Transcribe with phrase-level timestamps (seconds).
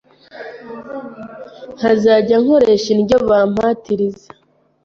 [1.77, 4.27] nkazajya nkoresha indyo bampatiriza